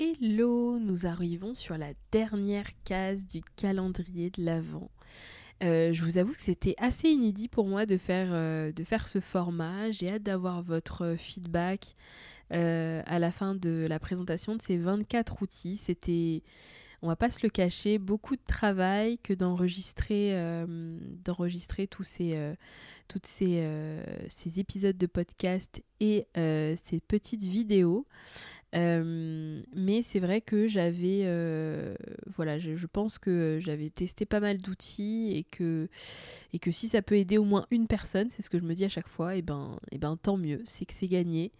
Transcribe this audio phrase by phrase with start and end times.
[0.00, 4.92] Hello, nous arrivons sur la dernière case du calendrier de l'Avent.
[5.64, 9.08] Euh, je vous avoue que c'était assez inédit pour moi de faire, euh, de faire
[9.08, 9.90] ce format.
[9.90, 11.96] J'ai hâte d'avoir votre feedback
[12.52, 15.76] euh, à la fin de la présentation de ces 24 outils.
[15.76, 16.44] C'était,
[17.02, 20.36] on va pas se le cacher, beaucoup de travail que d'enregistrer,
[21.88, 22.54] tous ces,
[24.28, 28.06] ces épisodes de podcast et ces petites vidéos.
[28.74, 31.94] Euh, mais c'est vrai que j'avais, euh,
[32.26, 35.88] voilà, je, pense que j'avais testé pas mal d'outils et que,
[36.70, 38.88] si ça peut aider au moins une personne, c'est ce que je me dis à
[38.88, 41.52] chaque fois, et ben, et ben tant mieux, c'est que c'est gagné.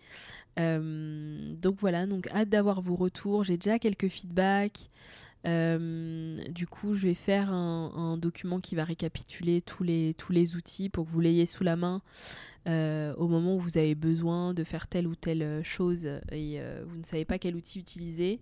[0.58, 3.44] Euh, donc voilà, donc hâte d'avoir vos retours.
[3.44, 4.90] J'ai déjà quelques feedbacks.
[5.46, 10.56] Euh, du coup, je vais faire un, document qui va récapituler tous les, tous les
[10.56, 12.02] outils pour que vous l'ayez sous la main
[12.66, 16.82] euh, au moment où vous avez besoin de faire telle ou telle chose et euh,
[16.86, 18.40] vous ne savez pas quel outil utiliser.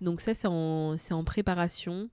[0.00, 2.08] Donc ça, c'est en, en, préparation.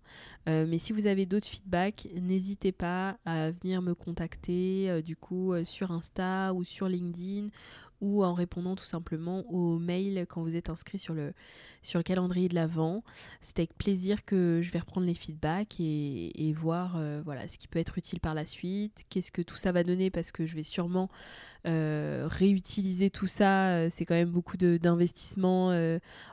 [0.46, 5.92] mais si vous avez d'autres feedbacks, n'hésitez pas à venir me contacter du coup sur
[5.92, 7.50] Insta ou sur LinkedIn
[8.02, 11.34] ou en répondant tout simplement aux mails quand vous êtes inscrit sur le,
[12.04, 13.04] calendrier de l'Avent.
[13.42, 17.68] C'est avec plaisir que je vais reprendre les feedbacks et, voir euh, voilà, ce qui
[17.68, 20.56] peut être utile par la suite, qu'est-ce que tout ça va donner parce que je
[20.56, 21.10] vais sûrement
[21.68, 23.70] euh, réutiliser tout ça.
[23.70, 25.72] Euh, c'est quand même beaucoup d'investissement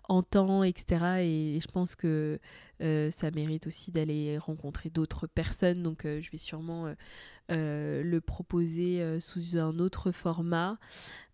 [0.08, 1.20] en temps, etc.
[1.20, 2.38] Et, je pense que
[2.78, 5.82] ça mérite aussi d'aller rencontrer d'autres personnes.
[5.82, 6.92] Donc je vais sûrement
[7.48, 10.78] le proposer sous un autre format.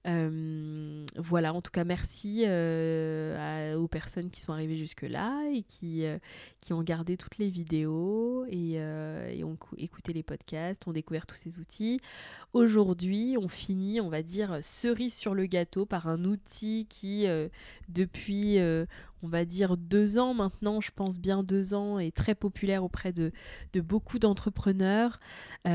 [0.08, 6.04] Euh, voilà, en tout cas, merci euh, aux personnes qui sont arrivées jusque-là et qui,
[6.04, 6.18] euh,
[6.60, 11.36] qui ont gardé toutes les vidéos et, et, ont écouté les podcasts, ont découvert tous
[11.36, 12.00] ces outils.
[12.52, 17.26] Aujourd'hui, on finit, on va dire, cerise sur le gâteau par un outil qui,
[17.88, 18.58] depuis,
[19.22, 23.12] on va dire, deux ans maintenant, je pense bien deux ans, est très populaire auprès
[23.12, 23.32] de,
[23.72, 25.20] de beaucoup d'entrepreneurs.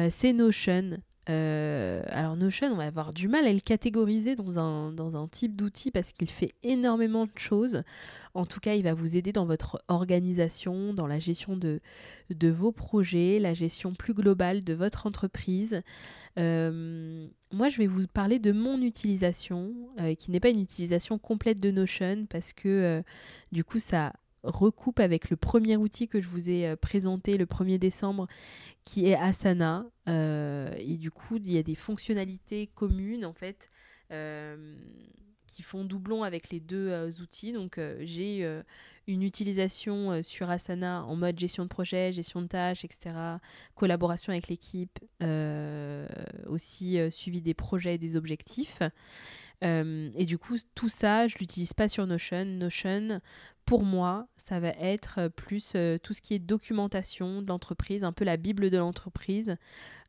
[0.10, 0.98] C'est Notion.
[1.30, 5.28] Euh, alors Notion, on va avoir du mal à le catégoriser dans un, dans un
[5.28, 7.84] type d'outil parce qu'il fait énormément de choses.
[8.34, 11.82] En tout cas, il va vous aider dans votre organisation, dans la gestion de,
[12.30, 15.82] de vos projets, la gestion plus globale de votre entreprise.
[16.38, 21.18] Euh, moi, je vais vous parler de mon utilisation, euh, qui n'est pas une utilisation
[21.18, 23.04] complète de Notion parce que
[23.52, 24.14] du coup, ça
[24.48, 28.28] recoupe avec le premier outil que je vous ai euh, présenté le 1er décembre,
[28.86, 29.86] qui est Asana.
[30.08, 33.70] Euh, et du coup, il y a des fonctionnalités communes, en fait,
[34.12, 34.76] euh,
[35.46, 37.54] qui font doublon avec les deux outils.
[37.54, 38.46] Donc, j'ai
[39.08, 43.16] une utilisation sur Asana en mode gestion de projet, gestion de tâches, etc.,
[43.74, 45.00] collaboration avec l'équipe,
[46.48, 48.82] aussi suivi des projets et des objectifs.
[49.62, 52.46] Et du coup, tout ça, je l'utilise pas sur Notion.
[52.46, 53.22] Notion,
[53.68, 58.06] pour moi, ça va être euh, plus euh, tout ce qui est documentation de l'entreprise,
[58.06, 59.58] un peu la Bible de l'entreprise.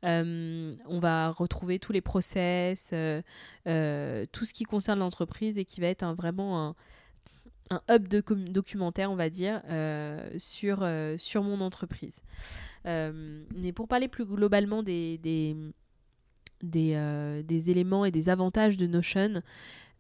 [0.05, 5.89] Euh, on va retrouver tous les process, tout ce qui concerne l'entreprise et qui va
[5.89, 6.77] être un, vraiment
[7.71, 9.61] un, hub de documentaire, on va dire,
[10.39, 10.89] sur,
[11.19, 12.23] sur mon entreprise.
[12.85, 15.57] mais pour parler plus globalement des,
[16.63, 19.43] des éléments et des avantages de Notion,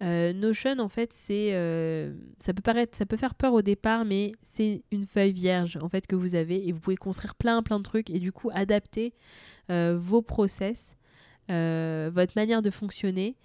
[0.03, 4.05] euh, Notion, en fait, c'est, euh, ça peut paraître, ça peut faire peur au départ,
[4.05, 7.63] mais c'est une feuille vierge en fait que vous avez et vous pouvez construire plein
[7.63, 9.13] plein de trucs et du coup adapter
[9.71, 10.97] euh, vos process,
[11.49, 13.37] votre manière de fonctionner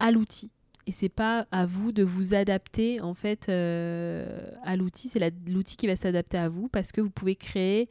[0.00, 0.50] à l'outil.
[0.88, 5.86] Et c'est pas à vous de vous adapter en fait à l'outil, c'est l'outil qui
[5.86, 7.88] va s'adapter à vous parce que vous pouvez créer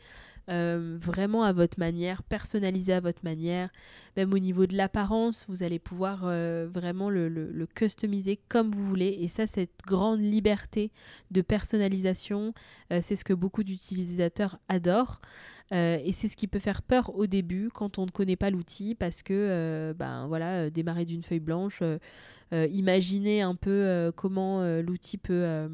[0.49, 3.69] euh, vraiment à votre manière, personnalisé à votre manière.
[4.17, 9.17] Même au niveau de l'apparence, vous allez pouvoir euh, vraiment le, customiser comme vous voulez.
[9.21, 10.91] Et ça, cette grande liberté
[11.29, 12.53] de personnalisation,
[12.91, 15.21] euh, c'est ce que beaucoup d'utilisateurs adorent.
[15.71, 18.94] et c'est ce qui peut faire peur au début quand on ne connaît pas l'outil
[18.94, 21.81] parce que ben voilà démarrer d'une feuille blanche,
[22.51, 25.69] imaginer un peu comment l'outil peut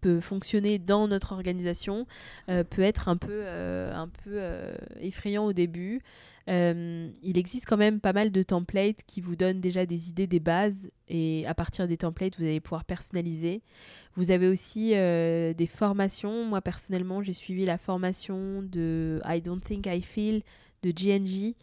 [0.00, 2.06] peut fonctionner dans notre organisation
[2.48, 6.02] euh, peut être un peu, euh, un peu euh, effrayant au début.
[6.48, 10.40] il existe quand même pas mal de templates qui vous donnent déjà des idées, des
[10.40, 13.62] bases, et à partir des templates, vous allez pouvoir personnaliser.
[14.16, 16.44] Vous avez aussi des formations.
[16.44, 20.42] Moi, personnellement, j'ai suivi la formation de I Don't Think I Feel
[20.82, 21.54] de GNG.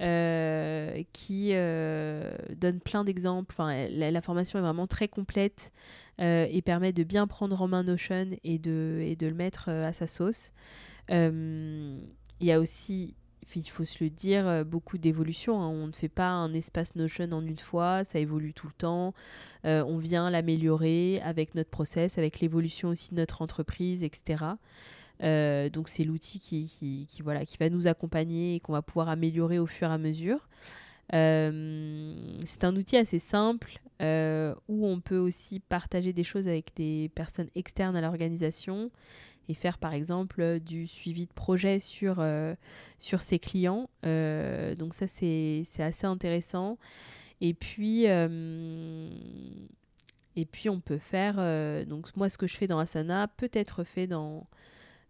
[0.00, 3.54] Euh, qui euh, donne plein d'exemples.
[3.56, 5.72] Enfin, la, formation est vraiment très complète
[6.20, 9.92] euh, et permet de bien prendre en main Notion et de, de le mettre à
[9.92, 10.52] sa sauce.
[11.10, 12.00] Il
[12.40, 13.14] y a aussi
[13.56, 15.62] il faut se le dire, beaucoup d'évolution.
[15.62, 15.68] Hein.
[15.68, 19.14] On ne fait pas un espace Notion en une fois, ça évolue tout le temps.
[19.62, 24.44] on vient l'améliorer avec notre process, avec l'évolution aussi de notre entreprise, etc.
[25.22, 29.58] Euh, donc c'est l'outil qui, voilà, qui va nous accompagner et qu'on va pouvoir améliorer
[29.58, 30.48] au fur et à mesure.
[31.12, 32.14] Euh,
[32.46, 37.10] c'est un outil assez simple euh, où on peut aussi partager des choses avec des
[37.14, 38.90] personnes externes à l'organisation
[39.48, 42.24] et faire par exemple du suivi de projet sur,
[42.98, 43.90] sur ses clients.
[44.02, 46.78] donc ça c'est assez intéressant.
[47.42, 48.16] Et puis, et
[50.50, 51.34] puis on peut faire,
[51.86, 54.46] donc moi ce que je fais dans Asana peut être fait dans,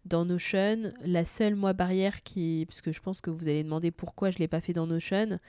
[0.05, 0.91] dans Notion.
[1.03, 2.65] La seule, moi, barrière qui.
[2.67, 5.39] Parce que je pense que vous allez demander pourquoi je l'ai pas fait dans Notion.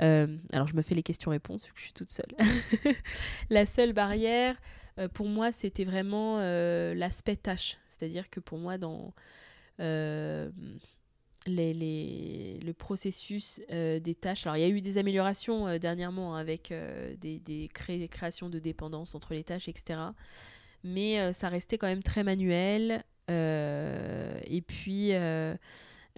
[0.00, 2.34] Euh, alors, je me fais les questions-réponses, vu que je suis toute seule.
[3.50, 4.56] la seule barrière,
[4.98, 7.76] euh, pour moi, c'était vraiment euh, l'aspect tâche.
[7.88, 9.14] C'est-à-dire que pour moi, dans.
[11.48, 14.46] Les, le processus des tâches.
[14.46, 16.72] Alors, il y a eu des améliorations dernièrement hein, avec
[17.18, 19.98] des, des créations de dépendance entre les tâches, etc.
[20.84, 23.02] Mais ça restait quand même très manuel.
[23.30, 25.54] Euh, et puis, euh,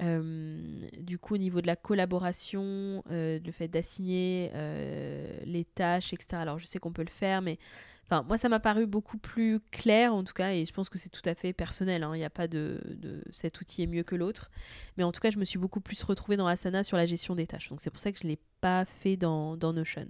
[0.00, 4.50] euh, du coup, au niveau de la collaboration, le fait d'assigner
[5.44, 6.36] les tâches, etc.
[6.36, 7.58] Alors, je sais qu'on peut le faire, mais
[8.06, 10.98] enfin, moi, ça m'a paru beaucoup plus clair, en tout cas, et je pense que
[10.98, 12.02] c'est tout à fait personnel.
[12.02, 12.12] Hein.
[12.14, 12.80] Il n'y a pas de,
[13.30, 14.50] cet outil est mieux que l'autre,
[14.96, 17.34] mais en tout cas, je me suis beaucoup plus retrouvée dans Asana sur la gestion
[17.34, 17.68] des tâches.
[17.68, 20.08] Donc, c'est pour ça que je ne l'ai pas fait dans Notion.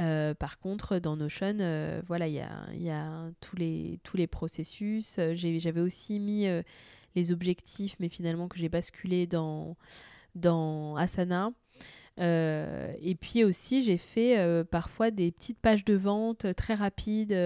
[0.00, 5.16] Euh, par contre, dans Notion, euh, voilà, il y a, tous, les, tous les processus.
[5.18, 6.46] Euh, j'avais aussi mis
[7.14, 9.76] les objectifs, mais finalement que j'ai basculé dans,
[10.34, 11.52] dans Asana.
[12.18, 17.36] Et puis aussi, j'ai fait parfois des petites pages de vente très rapides.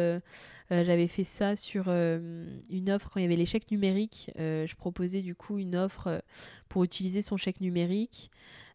[0.70, 4.30] J'avais fait ça sur une offre quand il y avait les chèques numériques.
[4.36, 6.22] je proposais du coup une offre
[6.68, 8.30] pour utiliser son chèque numérique.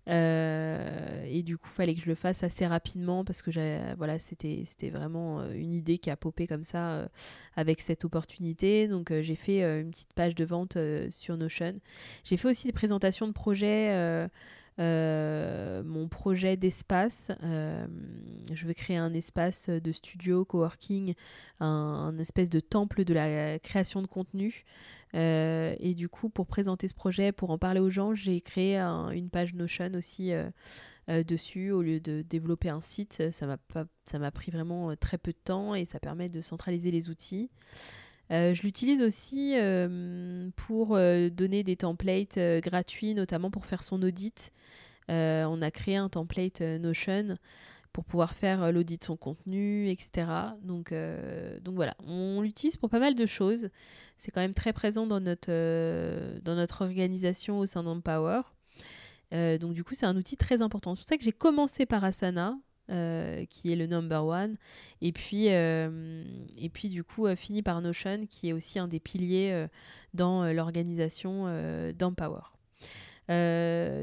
[0.09, 3.51] Euh, et du coup, il fallait que je le fasse assez rapidement parce que
[3.95, 7.07] voilà, c'était vraiment euh, une idée qui a popé comme ça euh,
[7.55, 8.87] avec cette opportunité.
[8.87, 10.77] Donc, j'ai fait une petite page de vente
[11.09, 11.79] sur Notion.
[12.23, 14.27] J'ai fait aussi des présentations de projets euh,
[14.79, 17.31] mon projet d'espace.
[17.43, 17.85] Euh,
[18.53, 21.13] je veux créer un espace de studio, coworking,
[21.59, 24.63] un, espèce de temple de la création de contenu.
[25.15, 28.77] Euh, et du coup, pour présenter ce projet, pour en parler aux gens, j'ai créé
[28.77, 30.31] une page Notion aussi
[31.07, 33.21] dessus au lieu de développer un site.
[33.31, 33.47] Ça
[34.19, 37.49] m'a pris vraiment très peu de temps et ça permet de centraliser les outils.
[38.29, 39.55] Je l'utilise aussi
[40.55, 44.51] pour donner des templates gratuits, notamment pour faire son audit.
[45.07, 47.37] on a créé un template Notion
[47.91, 50.27] pour pouvoir faire l'audit de son contenu, etc.
[50.63, 50.93] Donc,
[51.65, 53.69] voilà, on l'utilise pour pas mal de choses.
[54.17, 58.41] C'est quand même très présent dans notre organisation au sein d'Empower.
[59.31, 60.93] donc du coup, c'est un outil très important.
[60.93, 62.57] C'est pour ça que j'ai commencé par Asana,
[62.89, 64.55] euh, qui est le number one.
[65.01, 66.23] Et puis, euh,
[66.83, 69.67] du coup, euh, fini par Notion, qui est aussi un des piliers
[70.13, 71.45] dans l'organisation
[71.97, 72.41] d'Empower.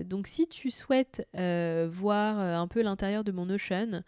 [0.04, 4.02] donc si tu souhaites voir un peu l'intérieur de mon Notion,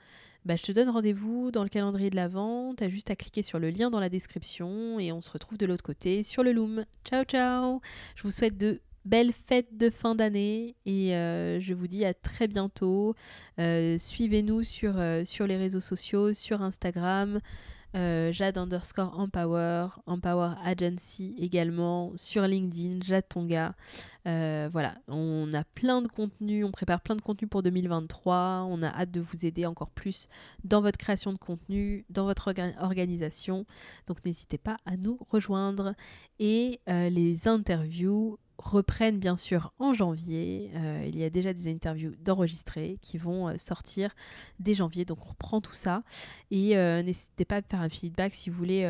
[0.44, 2.74] bah, je te donne rendez-vous dans le calendrier de l'Avent.
[2.76, 5.58] Tu as juste à cliquer sur le lien dans la description et on se retrouve
[5.58, 6.84] de l'autre côté sur le Loom.
[7.04, 7.80] Ciao ciao
[8.16, 12.12] Je vous souhaite de belle fête de fin d'année et euh, je vous dis à
[12.12, 13.14] très bientôt.
[13.58, 17.40] Euh, suivez-nous sur, euh, sur les réseaux sociaux, sur Instagram,
[17.94, 23.74] Jade underscore Empower, Empower Agency également, sur LinkedIn, Jade Tonga.
[24.24, 28.66] voilà, on a plein de contenu, on prépare plein de contenu pour 2023.
[28.68, 30.28] On a hâte de vous aider encore plus
[30.62, 33.66] dans votre création de contenu, dans votre organisation.
[34.06, 35.94] Donc n'hésitez pas à nous rejoindre.
[36.38, 40.70] Et les interviews reprennent bien sûr en janvier.
[40.74, 44.10] Euh, il y a déjà des interviews d'enregistrés qui vont euh, sortir
[44.58, 46.02] dès janvier, donc on reprend tout ça.
[46.50, 48.88] Et euh, n'hésitez pas à faire un feedback si vous voulez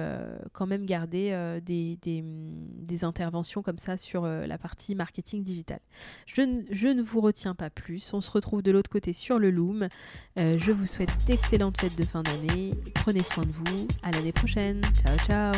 [0.53, 5.79] quand même garder des, interventions comme ça sur la partie marketing digital.
[6.27, 9.51] Je, je, ne vous retiens pas plus, on se retrouve de l'autre côté sur le
[9.51, 9.89] Loom.
[10.37, 14.81] je vous souhaite d'excellentes fêtes de fin d'année, prenez soin de vous, à l'année prochaine,
[14.95, 15.53] ciao ciao